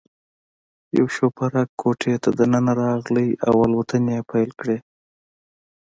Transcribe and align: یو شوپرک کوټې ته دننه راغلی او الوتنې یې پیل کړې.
یو 0.97 1.05
شوپرک 1.15 1.69
کوټې 1.81 2.13
ته 2.23 2.29
دننه 2.37 2.73
راغلی 2.83 3.29
او 3.47 3.55
الوتنې 3.65 4.13
یې 4.17 4.27
پیل 4.31 4.49
کړې. 4.59 4.77